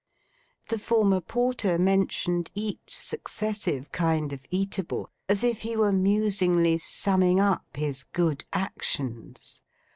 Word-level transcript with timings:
The 0.69 0.79
former 0.79 1.21
porter 1.21 1.77
mentioned 1.77 2.49
each 2.55 2.79
successive 2.89 3.91
kind 3.91 4.33
of 4.33 4.47
eatable, 4.49 5.11
as 5.29 5.43
if 5.43 5.59
he 5.61 5.77
were 5.77 5.91
musingly 5.91 6.79
summing 6.79 7.39
up 7.39 7.77
his 7.77 8.01
good 8.03 8.45
actions. 8.51 9.61